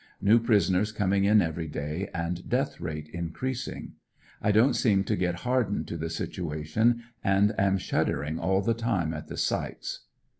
New 0.19 0.39
prisoners 0.39 0.91
coming 0.91 1.25
in 1.25 1.43
every 1.43 1.67
day 1.67 2.09
and 2.11 2.49
death 2.49 2.79
rate 2.81 3.07
increasing. 3.09 3.93
I 4.41 4.51
don't 4.51 4.73
seem 4.73 5.03
to 5.03 5.15
get 5.15 5.41
hardened 5.41 5.87
to 5.89 5.97
the 5.97 6.09
situation 6.09 7.03
and 7.23 7.53
am 7.59 7.77
shuddering 7.77 8.39
all 8.39 8.63
the 8.63 8.73
time 8.73 9.13
at 9.13 9.27
the 9.27 9.37
sights. 9.37 10.07